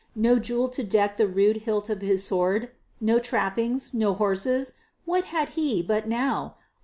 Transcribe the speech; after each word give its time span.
No 0.15 0.39
jewel 0.39 0.67
to 0.69 0.83
deck 0.83 1.17
the 1.17 1.27
rude 1.27 1.57
hilt 1.57 1.87
of 1.91 2.01
his 2.01 2.23
sword 2.23 2.71
No 2.99 3.19
trappings 3.19 3.93
no 3.93 4.15
horses? 4.15 4.73
what 5.05 5.25
had 5.25 5.49
he, 5.49 5.83
but 5.83 6.07
now? 6.07 6.55